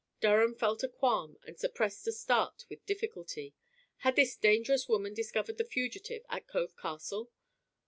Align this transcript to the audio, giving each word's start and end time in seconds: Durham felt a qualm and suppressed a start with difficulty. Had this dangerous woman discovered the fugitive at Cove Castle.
Durham 0.19 0.55
felt 0.55 0.81
a 0.81 0.87
qualm 0.87 1.37
and 1.43 1.59
suppressed 1.59 2.07
a 2.07 2.11
start 2.11 2.65
with 2.71 2.83
difficulty. 2.87 3.53
Had 3.97 4.15
this 4.15 4.35
dangerous 4.35 4.89
woman 4.89 5.13
discovered 5.13 5.59
the 5.59 5.63
fugitive 5.63 6.23
at 6.27 6.47
Cove 6.47 6.75
Castle. 6.75 7.29